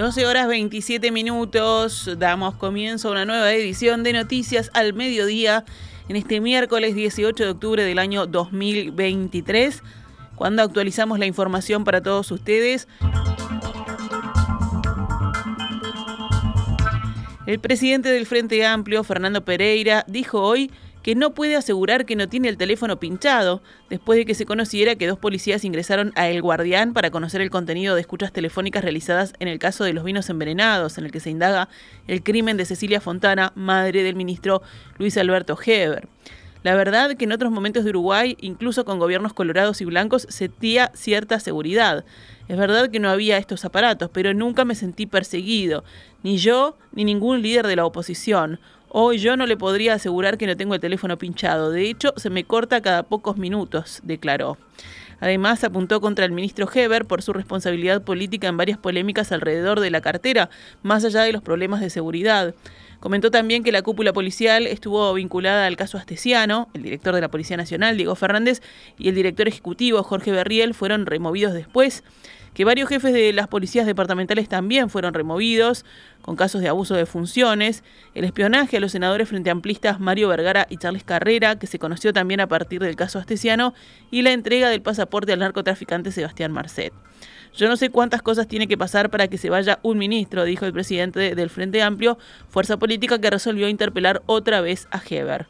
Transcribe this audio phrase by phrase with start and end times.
[0.00, 5.66] 12 horas 27 minutos, damos comienzo a una nueva edición de Noticias al Mediodía
[6.08, 9.82] en este miércoles 18 de octubre del año 2023,
[10.36, 12.88] cuando actualizamos la información para todos ustedes.
[17.44, 20.70] El presidente del Frente Amplio, Fernando Pereira, dijo hoy
[21.02, 24.96] que no puede asegurar que no tiene el teléfono pinchado, después de que se conociera
[24.96, 29.32] que dos policías ingresaron a El Guardián para conocer el contenido de escuchas telefónicas realizadas
[29.38, 31.68] en el caso de los vinos envenenados, en el que se indaga
[32.06, 34.62] el crimen de Cecilia Fontana, madre del ministro
[34.98, 36.08] Luis Alberto Heber.
[36.62, 40.92] La verdad que en otros momentos de Uruguay, incluso con gobiernos colorados y blancos, sentía
[40.94, 42.04] cierta seguridad.
[42.48, 45.84] Es verdad que no había estos aparatos, pero nunca me sentí perseguido,
[46.22, 48.60] ni yo ni ningún líder de la oposición.
[48.92, 51.70] Hoy yo no le podría asegurar que no tengo el teléfono pinchado.
[51.70, 54.58] De hecho, se me corta cada pocos minutos, declaró.
[55.20, 59.92] Además, apuntó contra el ministro Heber por su responsabilidad política en varias polémicas alrededor de
[59.92, 60.50] la cartera,
[60.82, 62.52] más allá de los problemas de seguridad.
[62.98, 67.30] Comentó también que la cúpula policial estuvo vinculada al caso Astesiano, el director de la
[67.30, 68.60] Policía Nacional, Diego Fernández,
[68.98, 72.02] y el director ejecutivo, Jorge Berriel, fueron removidos después
[72.54, 75.84] que varios jefes de las policías departamentales también fueron removidos
[76.22, 77.82] con casos de abuso de funciones,
[78.14, 82.12] el espionaje a los senadores frente amplistas Mario Vergara y Charles Carrera, que se conoció
[82.12, 83.74] también a partir del caso Astesiano,
[84.10, 86.92] y la entrega del pasaporte al narcotraficante Sebastián Marcet.
[87.56, 90.66] Yo no sé cuántas cosas tiene que pasar para que se vaya un ministro, dijo
[90.66, 95.46] el presidente del Frente Amplio, fuerza política que resolvió interpelar otra vez a Heber.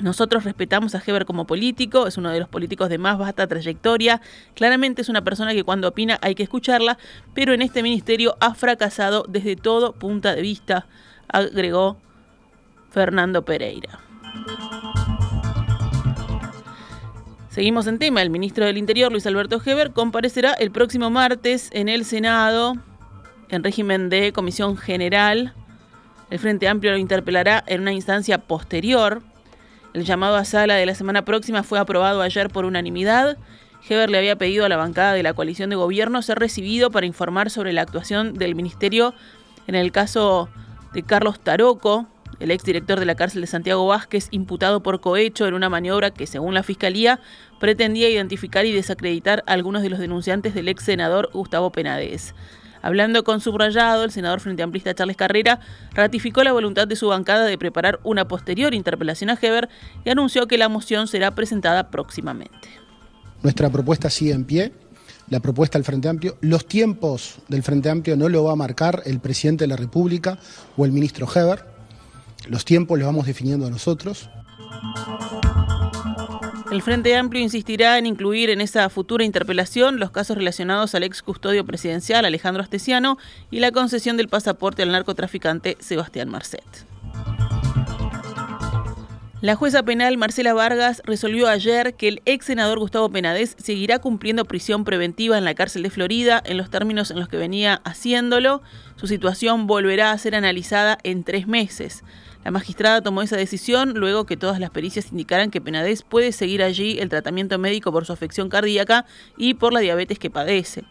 [0.00, 4.20] Nosotros respetamos a Heber como político, es uno de los políticos de más vasta trayectoria.
[4.54, 6.98] Claramente es una persona que cuando opina hay que escucharla,
[7.34, 10.86] pero en este ministerio ha fracasado desde todo punto de vista,
[11.28, 11.98] agregó
[12.90, 14.00] Fernando Pereira.
[17.50, 18.22] Seguimos en tema.
[18.22, 22.76] El ministro del Interior, Luis Alberto Heber, comparecerá el próximo martes en el Senado
[23.50, 25.52] en régimen de comisión general.
[26.30, 29.22] El Frente Amplio lo interpelará en una instancia posterior.
[29.94, 33.36] El llamado a sala de la semana próxima fue aprobado ayer por unanimidad.
[33.86, 37.04] Heber le había pedido a la bancada de la coalición de gobierno ser recibido para
[37.04, 39.14] informar sobre la actuación del ministerio
[39.66, 40.48] en el caso
[40.94, 42.06] de Carlos Taroco,
[42.40, 46.26] el exdirector de la cárcel de Santiago Vázquez, imputado por cohecho en una maniobra que,
[46.26, 47.20] según la Fiscalía,
[47.60, 52.34] pretendía identificar y desacreditar a algunos de los denunciantes del ex senador Gustavo Penades.
[52.82, 55.60] Hablando con subrayado, el senador frente amplista Charles Carrera
[55.94, 59.68] ratificó la voluntad de su bancada de preparar una posterior interpelación a Heber
[60.04, 62.68] y anunció que la moción será presentada próximamente.
[63.42, 64.72] Nuestra propuesta sigue en pie,
[65.28, 66.36] la propuesta del Frente Amplio.
[66.40, 70.38] Los tiempos del Frente Amplio no lo va a marcar el presidente de la República
[70.76, 71.64] o el ministro Heber.
[72.48, 74.28] Los tiempos los vamos definiendo nosotros.
[76.72, 81.20] El Frente Amplio insistirá en incluir en esa futura interpelación los casos relacionados al ex
[81.20, 83.18] custodio presidencial Alejandro Astesiano
[83.50, 86.64] y la concesión del pasaporte al narcotraficante Sebastián Marcet.
[89.42, 94.46] La jueza penal Marcela Vargas resolvió ayer que el ex senador Gustavo Penades seguirá cumpliendo
[94.46, 98.62] prisión preventiva en la cárcel de Florida en los términos en los que venía haciéndolo.
[98.96, 102.02] Su situación volverá a ser analizada en tres meses.
[102.44, 106.62] La magistrada tomó esa decisión luego que todas las pericias indicaran que Penades puede seguir
[106.62, 110.84] allí el tratamiento médico por su afección cardíaca y por la diabetes que padece.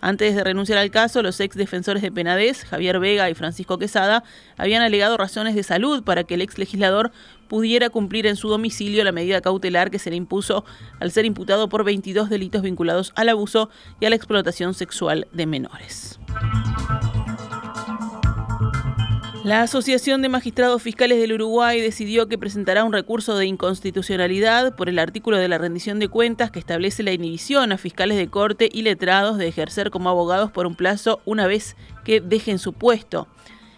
[0.00, 4.22] Antes de renunciar al caso, los ex defensores de Penades, Javier Vega y Francisco Quesada,
[4.56, 7.10] habían alegado razones de salud para que el ex legislador
[7.48, 10.64] pudiera cumplir en su domicilio la medida cautelar que se le impuso
[11.00, 15.46] al ser imputado por 22 delitos vinculados al abuso y a la explotación sexual de
[15.46, 16.20] menores.
[19.48, 24.90] La Asociación de Magistrados Fiscales del Uruguay decidió que presentará un recurso de inconstitucionalidad por
[24.90, 28.68] el artículo de la rendición de cuentas que establece la inhibición a fiscales de corte
[28.70, 33.26] y letrados de ejercer como abogados por un plazo una vez que dejen su puesto.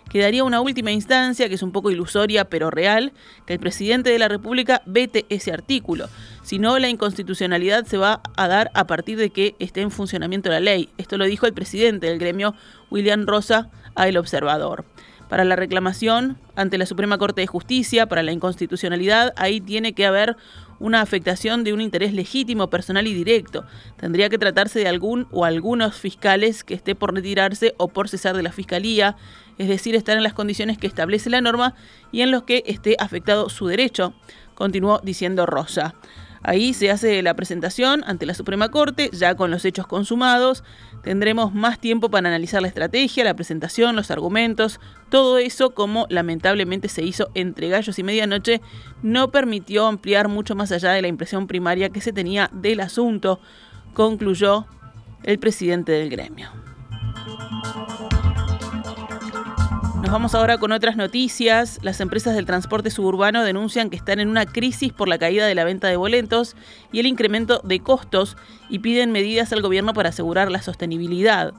[0.08, 3.12] Quedaría una última instancia, que es un poco ilusoria pero real,
[3.46, 6.08] que el presidente de la República vete ese artículo.
[6.42, 10.50] Si no, la inconstitucionalidad se va a dar a partir de que esté en funcionamiento
[10.50, 10.88] la ley.
[10.98, 12.56] Esto lo dijo el presidente del gremio,
[12.90, 14.84] William Rosa, a El Observador
[15.30, 20.04] para la reclamación ante la Suprema Corte de Justicia, para la inconstitucionalidad, ahí tiene que
[20.04, 20.36] haber
[20.80, 23.64] una afectación de un interés legítimo, personal y directo.
[23.96, 28.36] Tendría que tratarse de algún o algunos fiscales que esté por retirarse o por cesar
[28.36, 29.16] de la fiscalía,
[29.56, 31.76] es decir, estar en las condiciones que establece la norma
[32.10, 34.14] y en los que esté afectado su derecho,
[34.56, 35.94] continuó diciendo Rosa.
[36.42, 40.64] Ahí se hace la presentación ante la Suprema Corte, ya con los hechos consumados.
[41.02, 44.80] Tendremos más tiempo para analizar la estrategia, la presentación, los argumentos.
[45.10, 48.60] Todo eso, como lamentablemente se hizo entre gallos y medianoche,
[49.02, 53.40] no permitió ampliar mucho más allá de la impresión primaria que se tenía del asunto,
[53.92, 54.66] concluyó
[55.24, 56.50] el presidente del gremio.
[60.10, 61.78] Nos vamos ahora con otras noticias.
[61.82, 65.54] Las empresas del transporte suburbano denuncian que están en una crisis por la caída de
[65.54, 66.56] la venta de boletos
[66.90, 68.36] y el incremento de costos
[68.68, 71.54] y piden medidas al gobierno para asegurar la sostenibilidad.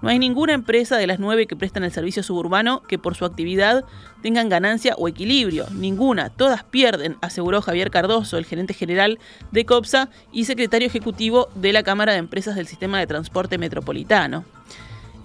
[0.00, 3.24] No hay ninguna empresa de las nueve que prestan el servicio suburbano que por su
[3.24, 3.84] actividad
[4.22, 5.66] tengan ganancia o equilibrio.
[5.72, 9.18] Ninguna, todas pierden, aseguró Javier Cardoso, el gerente general
[9.50, 14.44] de COPSA y secretario ejecutivo de la Cámara de Empresas del Sistema de Transporte Metropolitano.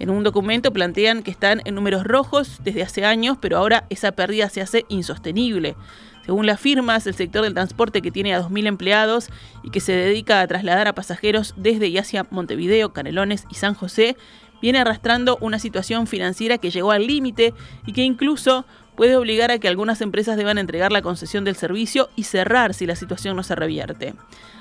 [0.00, 4.12] En un documento plantean que están en números rojos desde hace años, pero ahora esa
[4.12, 5.76] pérdida se hace insostenible.
[6.24, 9.28] Según las firmas, el sector del transporte que tiene a 2.000 empleados
[9.62, 13.74] y que se dedica a trasladar a pasajeros desde y hacia Montevideo, Canelones y San
[13.74, 14.16] José,
[14.62, 17.52] viene arrastrando una situación financiera que llegó al límite
[17.86, 18.64] y que incluso
[18.96, 22.86] puede obligar a que algunas empresas deban entregar la concesión del servicio y cerrar si
[22.86, 24.14] la situación no se revierte.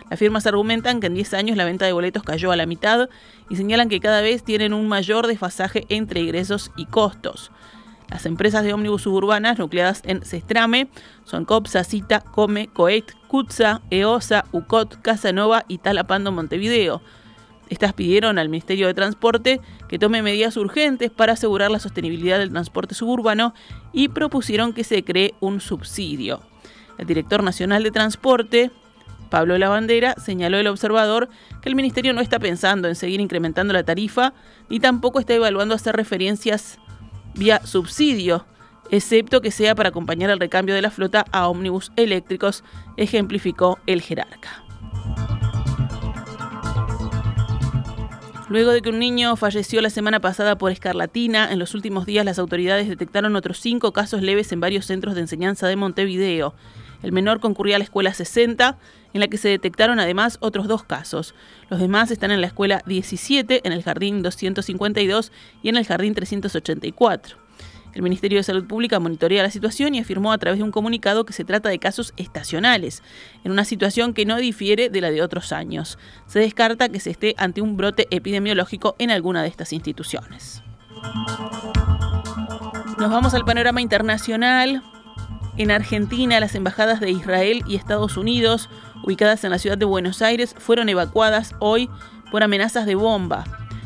[0.09, 3.09] Las firmas argumentan que en 10 años la venta de boletos cayó a la mitad
[3.49, 7.51] y señalan que cada vez tienen un mayor desfasaje entre ingresos y costos.
[8.09, 10.87] Las empresas de ómnibus suburbanas nucleadas en Sestrame
[11.23, 17.01] son Copsa, Cita, Come, Coet, Cutsa, EOSA, UCOT, Casanova y Talapando Montevideo.
[17.73, 19.59] Estas pidieron al Ministerio de Transporte
[19.89, 23.55] que tome medidas urgentes para asegurar la sostenibilidad del transporte suburbano
[23.91, 26.41] y propusieron que se cree un subsidio.
[26.99, 28.69] El director nacional de Transporte,
[29.31, 31.29] Pablo Lavandera señaló el observador
[31.63, 34.35] que el Ministerio no está pensando en seguir incrementando la tarifa
[34.69, 36.77] ni tampoco está evaluando hacer referencias
[37.33, 38.45] vía subsidio,
[38.91, 42.63] excepto que sea para acompañar el recambio de la flota a ómnibus eléctricos,
[42.97, 44.62] ejemplificó el jerarca.
[48.49, 52.25] Luego de que un niño falleció la semana pasada por escarlatina, en los últimos días
[52.25, 56.53] las autoridades detectaron otros cinco casos leves en varios centros de enseñanza de Montevideo.
[57.03, 58.77] El menor concurría a la escuela 60,
[59.13, 61.35] en la que se detectaron además otros dos casos.
[61.69, 65.31] Los demás están en la escuela 17, en el jardín 252
[65.61, 67.42] y en el jardín 384.
[67.93, 71.25] El Ministerio de Salud Pública monitorea la situación y afirmó a través de un comunicado
[71.25, 73.03] que se trata de casos estacionales,
[73.43, 75.99] en una situación que no difiere de la de otros años.
[76.25, 80.63] Se descarta que se esté ante un brote epidemiológico en alguna de estas instituciones.
[82.97, 84.81] Nos vamos al panorama internacional.
[85.57, 88.69] En Argentina, las embajadas de Israel y Estados Unidos,
[89.03, 91.89] ubicadas en la ciudad de Buenos Aires, fueron evacuadas hoy
[92.31, 93.43] por amenazas de bomba.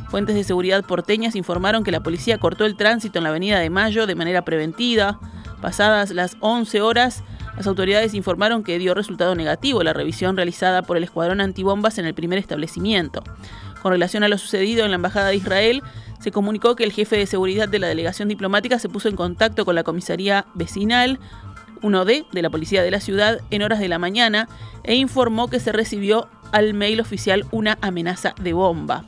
[0.10, 3.70] Fuentes de seguridad porteñas informaron que la policía cortó el tránsito en la Avenida de
[3.70, 5.20] Mayo de manera preventiva.
[5.62, 7.24] Pasadas las 11 horas,
[7.58, 12.06] las autoridades informaron que dio resultado negativo la revisión realizada por el escuadrón antibombas en
[12.06, 13.22] el primer establecimiento.
[13.82, 15.84] Con relación a lo sucedido en la Embajada de Israel,
[16.20, 19.66] se comunicó que el jefe de seguridad de la delegación diplomática se puso en contacto
[19.66, 21.20] con la comisaría vecinal
[21.82, 24.48] 1D de la policía de la ciudad en horas de la mañana
[24.84, 29.06] e informó que se recibió al mail oficial una amenaza de bomba.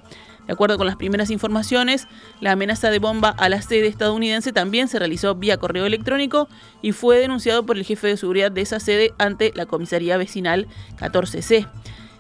[0.50, 2.08] De acuerdo con las primeras informaciones,
[2.42, 6.50] la amenaza de bomba a la sede estadounidense también se realizó vía correo electrónico
[6.82, 10.68] y fue denunciado por el jefe de seguridad de esa sede ante la comisaría vecinal
[10.98, 11.68] 14C.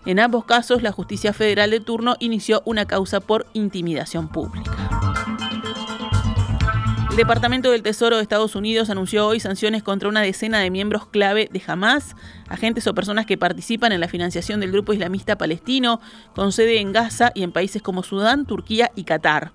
[0.06, 4.99] En ambos casos, la justicia federal de turno inició una causa por intimidación pública.
[7.19, 11.50] Departamento del Tesoro de Estados Unidos anunció hoy sanciones contra una decena de miembros clave
[11.51, 12.16] de Hamas,
[12.48, 15.99] agentes o personas que participan en la financiación del grupo islamista palestino,
[16.33, 19.52] con sede en Gaza y en países como Sudán, Turquía y Qatar.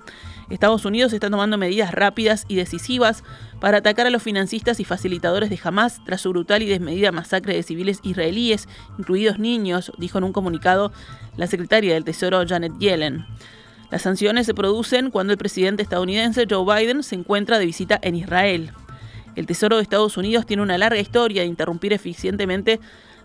[0.50, 3.25] Estados Unidos está tomando medidas rápidas y decisivas
[3.61, 7.54] para atacar a los financistas y facilitadores de Hamas tras su brutal y desmedida masacre
[7.54, 8.68] de civiles israelíes,
[8.99, 10.92] incluidos niños, dijo en un comunicado
[11.38, 13.25] la secretaria del Tesoro Janet Yellen.
[13.91, 18.17] Las sanciones se producen cuando el presidente estadounidense Joe Biden se encuentra de visita en
[18.17, 18.73] Israel.
[19.37, 22.81] El Tesoro de Estados Unidos tiene una larga historia de interrumpir eficientemente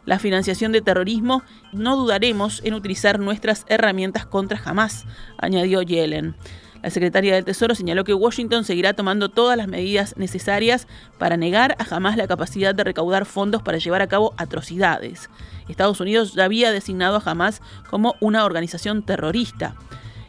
[0.05, 1.43] la financiación de terrorismo.
[1.71, 5.05] No dudaremos en utilizar nuestras herramientas contra Hamas,
[5.37, 6.35] añadió Yellen.
[6.81, 10.87] La secretaria del Tesoro señaló que Washington seguirá tomando todas las medidas necesarias
[11.17, 15.29] para negar a Hamas la capacidad de recaudar fondos para llevar a cabo atrocidades.
[15.67, 19.75] Estados Unidos ya había designado a Hamas como una organización terrorista.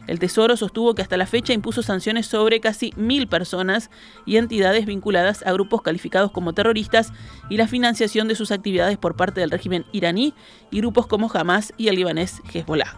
[0.07, 3.89] El Tesoro sostuvo que hasta la fecha impuso sanciones sobre casi mil personas
[4.25, 7.13] y entidades vinculadas a grupos calificados como terroristas
[7.49, 10.33] y la financiación de sus actividades por parte del régimen iraní
[10.71, 12.95] y grupos como Hamas y el libanés Hezbollah.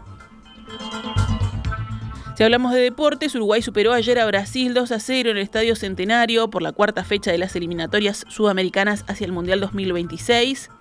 [2.35, 5.75] Si hablamos de deportes, Uruguay superó ayer a Brasil 2 a 0 en el Estadio
[5.75, 10.71] Centenario por la cuarta fecha de las eliminatorias sudamericanas hacia el Mundial 2026.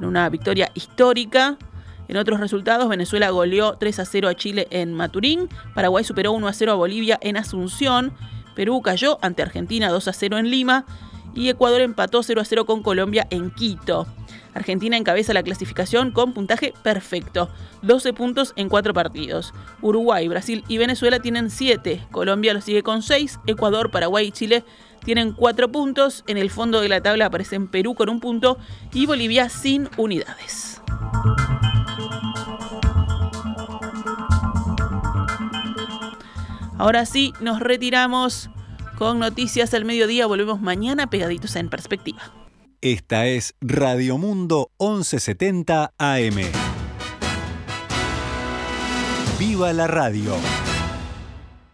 [0.00, 1.56] En una victoria histórica,
[2.08, 6.48] en otros resultados, Venezuela goleó 3 a 0 a Chile en Maturín, Paraguay superó 1
[6.48, 8.12] a 0 a Bolivia en Asunción,
[8.54, 10.84] Perú cayó ante Argentina 2 a 0 en Lima
[11.34, 14.06] y Ecuador empató 0 a 0 con Colombia en Quito.
[14.54, 17.48] Argentina encabeza la clasificación con puntaje perfecto,
[17.82, 19.52] 12 puntos en 4 partidos.
[19.82, 24.64] Uruguay, Brasil y Venezuela tienen 7, Colombia lo sigue con 6, Ecuador, Paraguay y Chile
[25.04, 28.58] tienen 4 puntos, en el fondo de la tabla aparecen Perú con un punto
[28.92, 30.80] y Bolivia sin unidades.
[36.78, 38.50] Ahora sí, nos retiramos
[38.96, 40.26] con noticias al mediodía.
[40.26, 42.32] Volvemos mañana pegaditos en perspectiva.
[42.80, 46.36] Esta es Radio Mundo 1170 AM.
[49.40, 50.36] ¡Viva la radio!